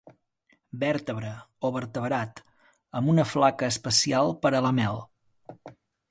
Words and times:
Vèrtebra 0.83 1.33
o 1.67 1.69
vertebrat 1.75 2.41
amb 2.99 3.11
una 3.15 3.25
flaca 3.33 3.69
especial 3.73 4.33
per 4.47 4.53
a 4.57 4.63
la 4.67 4.71
mel. 4.79 5.03